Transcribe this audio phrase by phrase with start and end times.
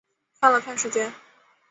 [0.39, 1.13] 看了看时间